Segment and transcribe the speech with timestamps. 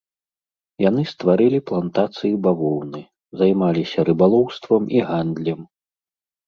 [0.89, 3.01] Яны стварылі плантацыі бавоўны,
[3.43, 5.61] займаліся рыбалоўствам і гандлем.